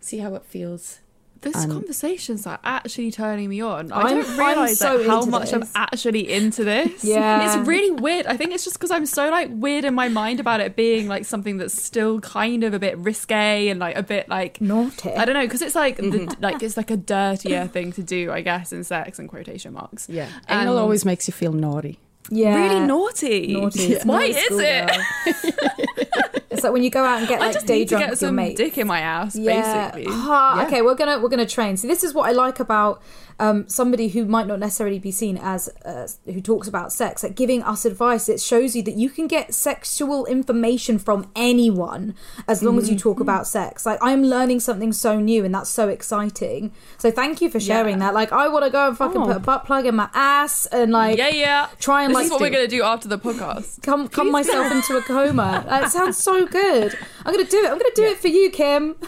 [0.00, 1.00] see how it feels.
[1.46, 3.90] This and- conversation's like actually turning me on.
[3.92, 7.02] I I'm- don't realize so like, how much I'm actually into this.
[7.16, 7.46] Yeah.
[7.58, 8.26] it's really weird.
[8.26, 11.08] I think it's just because I'm so like weird in my mind about it being
[11.08, 15.10] like something that's still kind of a bit risque and like a bit like Naughty.
[15.12, 16.26] I don't know because it's like Mm-hmm.
[16.26, 19.72] the, like it's like a dirtier thing to do, I guess, in sex and quotation
[19.72, 20.08] marks.
[20.08, 21.98] Yeah, And- anal always makes you feel naughty.
[22.30, 22.54] yeah.
[22.74, 23.52] Really naughty.
[23.54, 23.92] Naughty.
[23.94, 26.32] It's Why is it?
[26.56, 28.04] it's like when you go out and get I like just day need to drunk
[28.04, 28.56] get with your some mates.
[28.58, 29.90] dick in my ass, Yeah.
[29.90, 30.06] basically.
[30.14, 30.66] Ah, Yeah.
[30.66, 31.76] Okay, we're gonna we're gonna train.
[31.76, 33.00] So this is what I like about
[33.38, 37.34] um, somebody who might not necessarily be seen as uh, who talks about sex, like
[37.34, 38.30] giving us advice.
[38.30, 42.14] It shows you that you can get sexual information from anyone
[42.48, 43.84] as long as you talk about sex.
[43.84, 46.72] Like I'm learning something so new, and that's so exciting.
[46.96, 48.06] So thank you for sharing Yeah.
[48.06, 48.14] that.
[48.14, 49.26] Like I want to go and fucking Oh.
[49.26, 51.66] put a butt plug in my ass and like yeah, yeah.
[51.78, 53.82] try and This like is what we're gonna do after the podcast.
[53.82, 55.62] come come myself into a coma.
[55.68, 56.98] That sounds so good.
[57.24, 57.70] I'm gonna do it.
[57.70, 58.96] I'm gonna do it for you, Kim.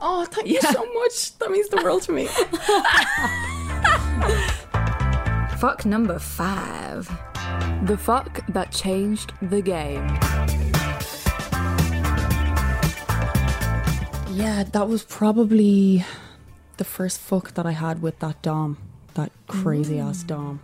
[0.00, 1.38] Oh, thank you so much.
[1.38, 2.26] That means the world to me.
[5.58, 7.06] Fuck number five.
[7.84, 10.06] The fuck that changed the game.
[14.34, 16.04] Yeah, that was probably
[16.76, 18.78] the first fuck that I had with that Dom,
[19.14, 20.26] that crazy ass mm.
[20.26, 20.60] Dom,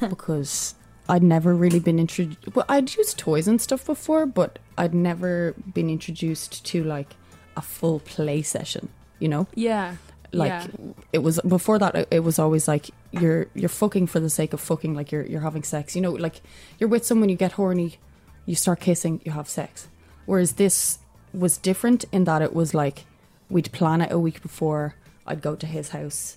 [0.08, 0.74] because
[1.08, 2.54] I'd never really been introduced.
[2.54, 7.14] Well, I'd used toys and stuff before, but I'd never been introduced to like
[7.56, 8.90] a full play session.
[9.18, 9.96] You know, Yeah.
[10.32, 10.66] like yeah.
[11.12, 12.06] it was before that.
[12.10, 15.40] It was always like you're you're fucking for the sake of fucking, like you're you're
[15.40, 15.96] having sex.
[15.96, 16.40] You know, like
[16.78, 17.98] you're with someone, you get horny,
[18.46, 19.88] you start kissing, you have sex.
[20.26, 20.98] Whereas this
[21.32, 23.06] was different in that it was like
[23.50, 24.94] we'd plan it a week before.
[25.26, 26.36] I'd go to his house,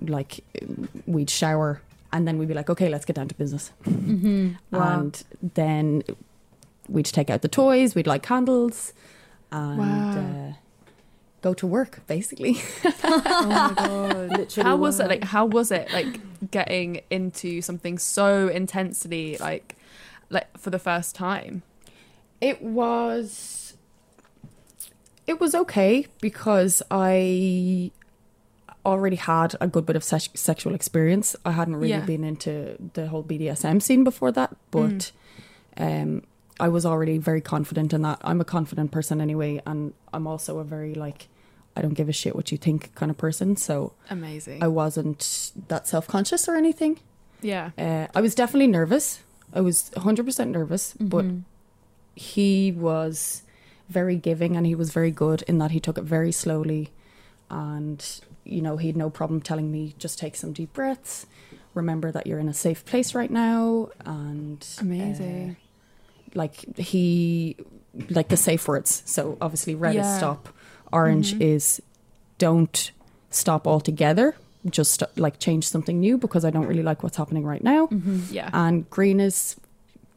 [0.00, 0.40] like
[1.06, 1.82] we'd shower,
[2.16, 3.72] and then we'd be like, okay, let's get down to business.
[3.84, 4.52] Mm-hmm.
[4.70, 5.00] Wow.
[5.00, 5.24] And
[5.54, 6.02] then
[6.88, 8.92] we'd take out the toys, we'd light candles,
[9.52, 10.10] and Wow.
[10.50, 10.52] uh,
[11.42, 12.54] go to work, basically.
[13.04, 14.30] Oh my god.
[14.38, 14.68] Literally.
[14.68, 19.76] how was it like how was it like getting into something so intensely like
[20.30, 21.62] like for the first time
[22.40, 23.74] It was
[25.26, 27.90] it was okay because I
[28.92, 31.28] already had a good bit of sex- sexual experience.
[31.44, 32.06] I hadn't really Yeah.
[32.14, 35.12] been into the whole BDSM scene before that, but
[35.76, 36.22] um
[36.58, 38.18] I was already very confident in that.
[38.28, 41.28] I'm a confident person anyway and I'm also a very like
[41.76, 45.20] I don't give a shit what you think kind of person, so amazing I wasn't
[45.68, 46.94] that self-conscious or anything.
[47.42, 49.06] yeah Uh, I was definitely nervous.
[49.52, 51.40] I was 100% nervous, but Mm-hmm.
[52.14, 53.42] he was
[53.88, 56.82] very giving and he was very good in that he took it very slowly.
[57.50, 58.04] And,
[58.44, 61.26] you know, he had no problem telling me just take some deep breaths.
[61.74, 63.90] Remember that you're in a safe place right now.
[64.04, 65.54] And amazing uh,
[66.34, 67.56] like he,
[68.10, 69.02] like the safe words.
[69.06, 70.48] So obviously, red is stop,
[70.92, 71.40] orange Mhm.
[71.42, 71.80] is
[72.38, 72.90] don't
[73.30, 74.34] stop altogether.
[74.68, 77.88] Just like change something new because I don't really like what's happening right now.
[78.30, 79.54] yeah And green is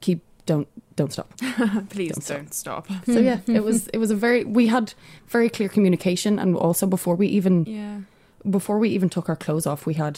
[0.01, 0.67] keep don't
[0.99, 1.29] don't stop.
[1.89, 2.85] please don't don't stop.
[2.88, 4.93] stop, So yeah, it was it was a very we had
[5.27, 7.97] very clear communication and also before we even yeah
[8.57, 10.15] before we even took our clothes off we had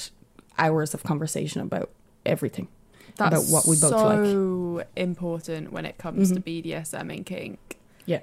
[0.57, 1.89] hours of conversation about
[2.25, 2.67] everything.
[3.17, 4.25] That's about what we both like.
[4.25, 6.43] so important when it comes to Mhm.
[6.63, 7.59] BDSM and kink.
[8.05, 8.21] Yeah.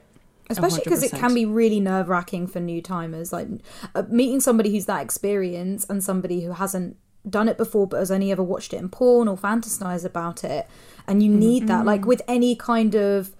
[0.51, 3.33] especially because it can be really nerve wracking for new timers.
[3.33, 3.49] Like
[3.95, 6.97] uh, meeting somebody who's that experienced and somebody who hasn't
[7.29, 10.67] done it before but has only ever watched it in porn or fantasized about it,
[11.09, 11.85] and you need that.
[11.85, 12.09] Like mm-hmm.
[12.09, 13.35] with any kind of,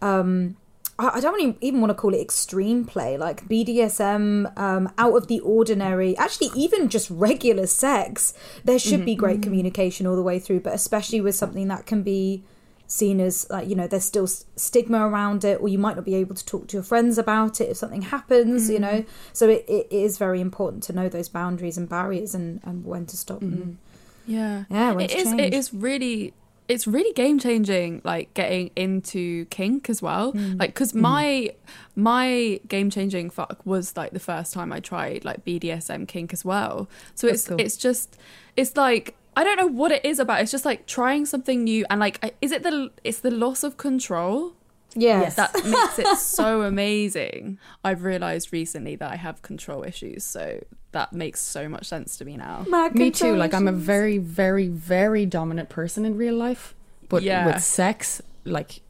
[0.00, 0.56] um,
[0.98, 5.26] I don't even- even want to call it extreme play, like BDSM, um, out of
[5.26, 6.16] the ordinary.
[6.18, 9.42] Actually, even just regular sex, there should be mm-hmm, great mm-hmm.
[9.42, 10.60] communication all the way through.
[10.60, 12.44] But especially with something that can be
[12.86, 16.14] seen as like you know there's still stigma around it or you might not be
[16.14, 19.64] able to talk to your friends about it if something happens you know so it,
[19.66, 23.40] it is very important to know those boundaries and barriers and, and when to stop
[23.40, 23.78] and
[24.26, 24.64] Yeah.
[24.70, 25.32] yeah when It to is.
[25.32, 26.34] It is really.
[26.68, 28.00] It's really game changing.
[28.04, 30.32] Like getting into kink as well.
[30.32, 30.58] Mm.
[30.58, 31.50] Like because my
[31.96, 36.44] my game changing fuck was like the first time I tried like BDSM kink as
[36.44, 36.88] well.
[37.14, 37.60] So That's it's cool.
[37.60, 38.16] it's just
[38.56, 40.40] it's like I don't know what it is about.
[40.42, 43.76] It's just like trying something new and like is it the it's the loss of
[43.76, 44.54] control
[44.94, 47.58] yes that makes it so amazing.
[47.82, 50.60] I've realized recently that I have control issues, so
[50.92, 52.64] that makes so much sense to me now.
[52.94, 53.34] Me too.
[53.34, 56.74] Like I'm a very, very, very dominant person in real life,
[57.08, 57.46] but Yeah.
[57.46, 58.80] with sex, like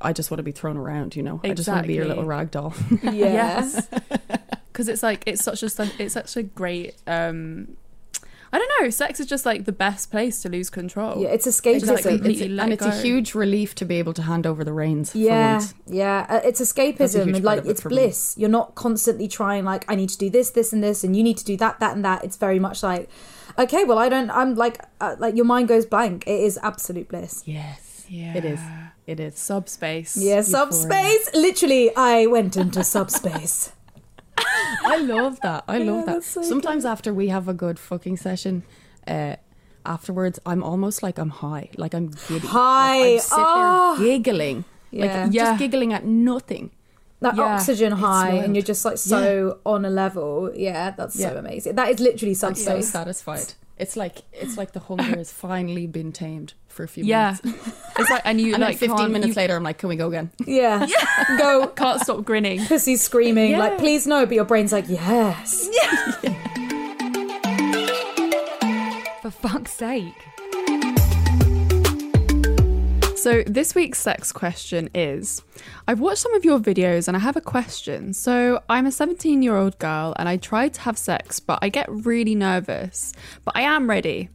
[0.00, 1.16] I just want to be thrown around.
[1.16, 2.36] You know, I just want to be your little Exactly.
[2.36, 2.74] rag doll.
[3.14, 3.88] yes
[4.72, 7.76] because it's like it's such a it's such a great um
[8.52, 11.46] I don't know sex is just like the best place to lose control yeah it's
[11.46, 11.94] escapism Exactly.
[12.14, 14.64] It's- Completely let and it it's a huge relief to be able to hand over
[14.64, 15.14] the reins.
[15.14, 15.74] Yeah once.
[15.86, 17.96] yeah uh, it's escapism and like it it's for me.
[17.96, 21.16] bliss you're not constantly trying like i need to do this this and this and
[21.16, 23.08] you need to do that that and that it's very much like
[23.58, 27.08] okay well i don't i'm like uh, like your mind goes blank it is absolute
[27.08, 28.60] bliss Yes, yeah it is.
[29.06, 29.38] It is.
[29.38, 30.44] subspace yeah Euphoria.
[30.44, 33.72] subspace literally i went into subspace
[34.84, 35.64] I love that.
[35.68, 36.22] I love that.
[36.24, 38.62] so Sometimes after we have a good fucking session,
[39.06, 39.36] uh,
[39.86, 42.46] afterwards I'm almost like I'm high, like I'm giddy.
[42.46, 42.98] High.
[43.00, 43.96] Like I sit Oh.
[43.98, 45.24] there giggling, Yeah.
[45.24, 45.44] like Yeah.
[45.44, 46.70] just giggling at nothing.
[47.20, 51.36] that Yeah, oxygen high and you're just like so on a level yeah that's so
[51.36, 53.54] amazing that is literally I'm so satisfied.
[53.76, 57.74] It's like it's like the hunger has finally been tamed for a few yeah minutes.
[57.98, 59.96] it's like and you And like like 15 minutes you later, I'm like, can we
[59.96, 60.30] go again?
[60.46, 61.36] yeah yeah.
[61.36, 63.58] go can't stop grinning pussy screaming Yeah.
[63.58, 65.68] like please no but your brain's like yes
[69.22, 70.14] For fuck's sake.
[73.18, 75.42] So, this week's sex question is
[75.88, 78.12] I've watched some of your videos and I have a question.
[78.12, 81.68] So, I'm a 17 year old girl and I try to have sex, but I
[81.68, 83.12] get really nervous.
[83.44, 84.28] But I am ready.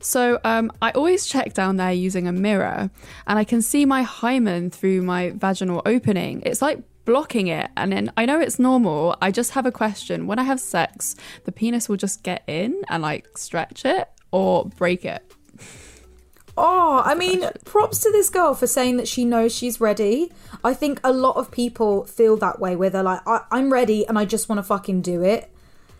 [0.00, 2.90] So, um, I always check down there using a mirror
[3.26, 6.42] and I can see my hymen through my vaginal opening.
[6.46, 7.70] It's like blocking it.
[7.76, 9.18] And then I know it's normal.
[9.20, 10.26] I just have a question.
[10.26, 14.64] When I have sex, the penis will just get in and like stretch it or
[14.64, 15.30] break it.
[16.62, 20.30] Oh, I mean, props to this girl for saying that she knows she's ready.
[20.62, 24.06] I think a lot of people feel that way, where they're like, I- "I'm ready,
[24.06, 25.48] and I just want to fucking do it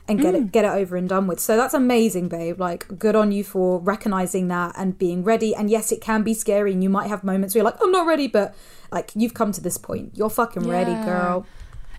[0.06, 2.60] and get it get it over and done with." So that's amazing, babe.
[2.60, 5.54] Like, good on you for recognizing that and being ready.
[5.54, 7.92] And yes, it can be scary, and you might have moments where you're like, "I'm
[7.92, 8.54] not ready," but
[8.92, 10.10] like you've come to this point.
[10.14, 11.46] You're fucking ready, girl.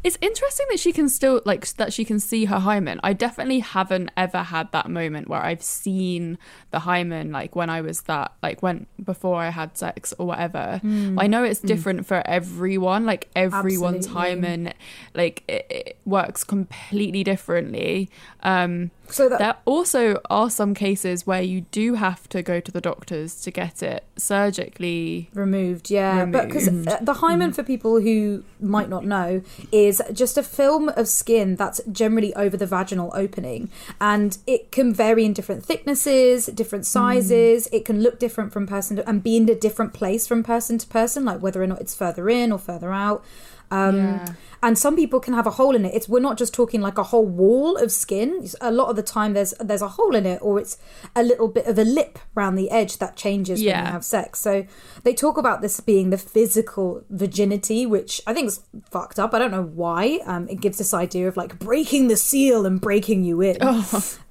[0.03, 2.99] It's interesting that she can still like that she can see her hymen.
[3.03, 6.37] I definitely haven't ever had that moment where I've seen
[6.71, 10.81] the hymen like when I was that like when before I had sex or whatever.
[10.83, 13.05] I know it's different for everyone.
[13.05, 14.29] Like everyone's Absolutely.
[14.29, 14.73] hymen
[15.13, 18.09] like it, it works completely differently.
[18.41, 22.71] Um So that there also are some cases where you do have to go to
[22.71, 27.55] the doctors to get it surgically removed yeah but because uh, the hymen mm-hmm.
[27.55, 32.55] for people who might not know is just a film of skin that's generally over
[32.55, 33.69] the vaginal opening
[33.99, 36.87] and it can vary in different thicknesses different mm.
[36.87, 40.43] sizes it can look different from person to and be in a different place from
[40.43, 43.23] person to person like whether or not it's further in or further out
[43.71, 44.25] um, Yeah.
[44.63, 45.93] and some people can have a hole in it.
[45.95, 48.47] It's we're not just talking like a whole wall of skin.
[48.61, 50.77] A lot of the time, there's there's a hole in it, or it's
[51.15, 54.39] a little bit of a lip around the edge that changes when you have sex.
[54.39, 54.65] So
[55.03, 58.59] they talk about this being the physical virginity, which I think is
[58.91, 59.33] fucked up.
[59.33, 60.19] I don't know why.
[60.25, 63.57] Um, it gives this idea of like breaking the seal and breaking you in.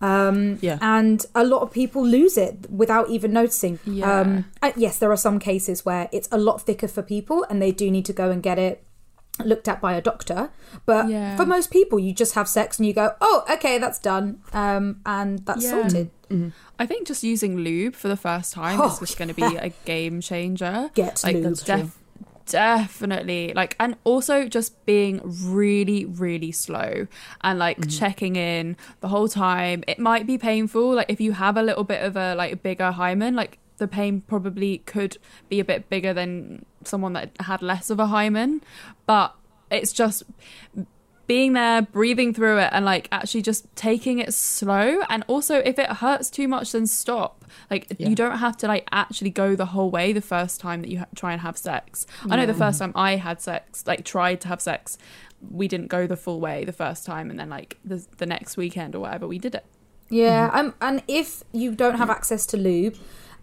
[0.00, 0.78] Um, Yeah.
[0.80, 3.78] and a lot of people lose it without even noticing.
[3.84, 4.20] Yeah.
[4.20, 4.44] Um,
[4.76, 7.90] yes, there are some cases where it's a lot thicker for people, and they do
[7.90, 8.82] need to go and get it
[9.46, 10.50] looked at by a doctor.
[10.86, 11.36] But Yeah.
[11.36, 15.00] for most people, you just have sex and you go, "Oh, okay, that's done," um,
[15.04, 15.70] and that's Yeah.
[15.70, 16.10] sorted.
[16.78, 19.56] I think just using lube for the first time Oh, is just going to be
[19.56, 20.90] a game changer.
[20.94, 21.56] Get like lube.
[21.64, 21.98] def-
[22.46, 27.06] definitely like and also just being really really slow
[27.42, 27.90] and like Mm-hmm.
[27.90, 31.84] checking in the whole time it might be painful like if you have a little
[31.84, 35.16] bit of a like bigger hymen like the pain probably could
[35.48, 38.62] be a bit bigger than someone that had less of a hymen
[39.06, 39.34] but
[39.70, 40.22] it's just
[41.26, 45.00] being there, breathing through it, and like actually just taking it slow.
[45.08, 47.44] And also, if it hurts too much, then stop.
[47.70, 48.08] Like, Yeah.
[48.08, 50.98] you don't have to like actually go the whole way the first time that you
[50.98, 52.04] ha- try and have sex.
[52.28, 54.98] I know the first time I had sex, like tried to have sex,
[55.52, 58.56] we didn't go the full way the first time, and then like the the next
[58.56, 59.64] weekend or whatever, we did it.
[60.08, 62.96] Yeah, um, and if you don't have access to lube,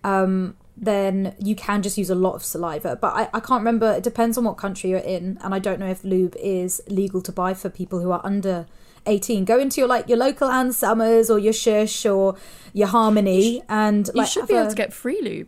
[0.04, 2.96] um, then you can just use a lot of saliva.
[3.02, 3.92] But I, I can't remember.
[3.94, 7.22] It depends on what country you're in, and I don't know if lube is legal
[7.22, 8.66] to buy for people who are under.
[9.10, 12.36] 18 go into your like your local Ann Summers or your shush or
[12.74, 15.48] your harmony and You should be able a- to get free lube.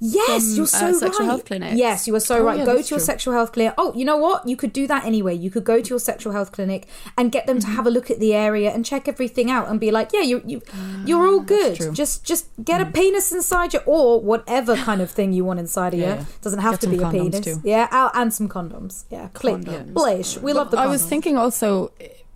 [0.00, 1.26] Yes, from, you're uh, so sexual right.
[1.26, 1.76] health clinics.
[1.76, 2.58] Yes, you are so Oh, right.
[2.58, 2.98] yeah, go to your true.
[2.98, 3.74] sexual health clinic.
[3.78, 4.46] Oh, you know what?
[4.46, 5.34] You could do that anyway.
[5.34, 7.76] You could go to your sexual health clinic and get them to Mm-hmm.
[7.76, 10.42] have a look at the area and check everything out and be like, yeah, you
[10.46, 10.62] you
[11.04, 11.78] you're all good.
[11.94, 12.88] Just just get Mm.
[12.88, 16.06] a penis inside you or whatever kind of thing you want inside of you.
[16.06, 16.24] yeah.
[16.42, 17.40] Doesn't have Get to be a penis.
[17.40, 17.60] too.
[17.64, 19.04] Yeah, oh, and some condoms.
[19.10, 19.92] Yeah, Condoms.
[19.94, 20.36] Blish.
[20.38, 20.76] We love the.
[20.76, 20.80] Condoms.
[20.80, 21.92] I was thinking also,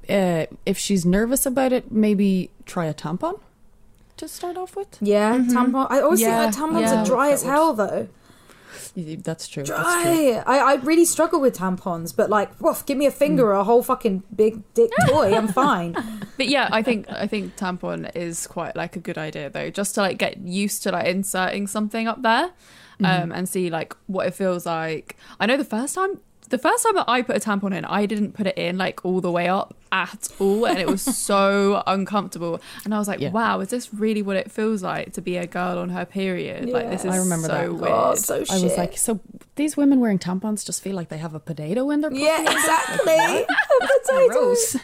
[0.09, 3.39] uh, if she's nervous about it, maybe try a tampon
[4.21, 4.89] to start off with.
[5.01, 5.87] Yeah, tampon.
[5.91, 6.31] I always Mm-hmm.
[6.31, 7.03] Yeah, think that tampons yeah.
[7.03, 8.09] are dry That as would- hell though.
[8.97, 9.63] That's true.
[9.63, 10.33] That's true.
[10.33, 10.43] Dry.
[10.47, 13.65] I, I really struggle with tampons, but like, woof, give me a finger or a
[13.65, 15.95] whole fucking big dick toy, I'm fine.
[16.37, 19.95] But yeah, I think I think tampon is quite like a good idea though, just
[19.97, 22.53] to like get used to like inserting something up there,
[23.05, 25.17] um, and see like what it feels like.
[25.39, 28.07] I know the first time, the first time that I put a tampon in, I
[28.07, 31.83] didn't put it in like all the way up at all, and it was so
[31.87, 32.61] uncomfortable.
[32.85, 33.31] And I was like, Yeah.
[33.31, 36.69] wow, is this really what it feels like to be a girl on her period?
[36.69, 37.73] Like this is I remember so that.
[37.75, 37.93] weird.
[37.93, 38.51] Oh, so shit.
[38.51, 39.21] I was like, so
[39.57, 42.23] these women wearing tampons just feel like they have a potato in their pussy?
[42.23, 43.15] yeah, exactly.
[43.81, 44.29] A potato.
[44.29, 44.77] Gross.
[44.77, 44.81] I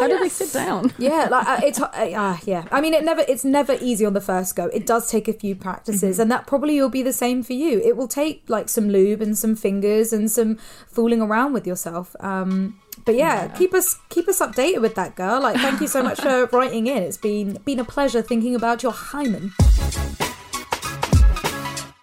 [0.00, 0.08] How die.
[0.14, 0.92] do they sit down?
[0.98, 2.66] Yeah, like uh, it's uh, uh, yeah.
[2.70, 4.66] I mean, it never it's never easy on the first go.
[4.66, 7.78] It does take a few practices, and that probably will be the same for you.
[7.80, 12.14] It will take like some lube and some fingers and some fooling around with yourself.
[12.20, 15.40] Um, but yeah, keep us keep us updated with that girl.
[15.40, 17.02] Like, thank you so much for writing in.
[17.02, 19.52] It's been been a pleasure thinking about your hymen.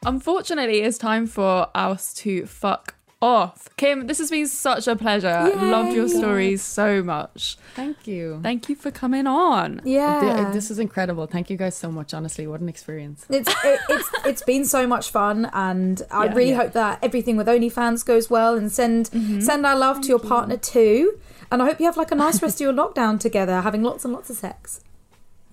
[0.05, 3.69] Unfortunately, it's time for us to fuck off.
[3.78, 5.28] Kim, this has been such a pleasure.
[5.47, 5.56] Yay.
[5.71, 7.58] Loved your stories so much.
[7.75, 8.39] Thank you.
[8.43, 9.82] Thank you for coming on.
[9.84, 11.25] Yeah, This is incredible.
[11.25, 12.13] Thank you guys so much.
[12.13, 13.25] Honestly, what an experience.
[13.30, 16.34] It's it, it's it's been so much fun, and I Yeah.
[16.34, 16.58] really Yeah.
[16.58, 18.56] hope that everything with OnlyFans goes well.
[18.56, 19.39] And send mm-hmm.
[19.41, 21.17] send our love to your partner too.
[21.51, 24.04] And I hope you have like a nice rest of your lockdown together, having lots
[24.04, 24.82] and lots of sex.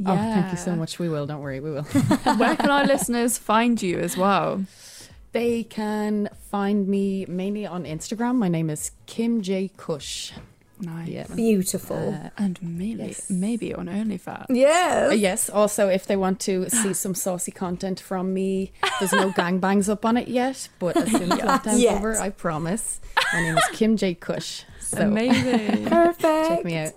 [0.04, 0.98] Oh, thank you so much.
[0.98, 1.26] We will.
[1.26, 1.60] Don't worry.
[1.60, 1.82] We will.
[2.36, 4.64] Where can our listeners find you as well?
[5.32, 8.36] They can find me mainly on Instagram.
[8.36, 10.32] My name is Kim J Cush.
[10.80, 11.08] Nice.
[11.08, 11.26] Yeah.
[11.34, 12.12] Beautiful.
[12.12, 13.30] Uh, And maybe Yes.
[13.30, 14.46] maybe on OnlyFans.
[14.50, 15.10] yes.
[15.10, 15.48] Uh, yes.
[15.48, 20.04] Also, if they want to see some saucy content from me, there's no gangbangs up
[20.04, 20.68] on it yet.
[20.80, 21.96] But as soon as lockdown's Yet.
[21.98, 23.00] over, I promise.
[23.32, 24.64] My name is Kim J Kush.
[24.92, 25.84] So Amazing.
[25.86, 26.48] Perfect.
[26.48, 26.92] check me out.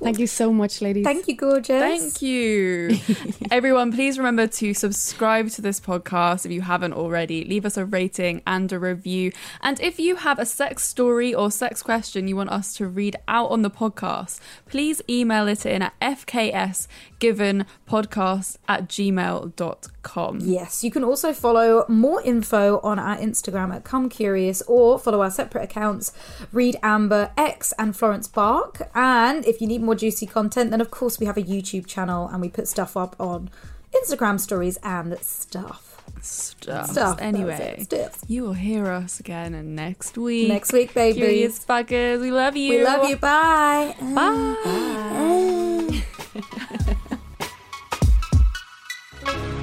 [0.00, 1.04] Thank you so much, ladies.
[1.04, 1.78] Thank you, gorgeous.
[1.78, 2.96] Thank you.
[3.50, 7.44] Everyone, please remember to subscribe to this podcast if you haven't already.
[7.44, 9.30] Leave us a rating and a review.
[9.60, 13.16] And if you have a sex story or sex question you want us to read
[13.28, 19.93] out on the podcast, please email it in at fksgivenpodcast at gmail.com.
[20.04, 20.38] Com.
[20.40, 25.22] Yes, you can also follow more info on our Instagram at Come Curious or follow
[25.22, 26.12] our separate accounts,
[26.52, 28.88] Read Amber X and Florence Bark.
[28.94, 32.28] And if you need more juicy content, then of course we have a YouTube channel
[32.28, 33.50] and we put stuff up on
[33.92, 36.02] Instagram stories and stuff.
[36.20, 36.90] Stuff.
[36.90, 37.18] stuff.
[37.20, 38.20] Anyway, stuff.
[38.28, 40.48] you will hear us again next week.
[40.48, 41.18] Next week, baby.
[41.18, 42.78] Curious fuckers, we love you.
[42.78, 43.16] We love you.
[43.16, 43.94] Bye.
[44.00, 44.56] Bye.
[44.64, 46.02] Bye.
[49.26, 49.54] Bye.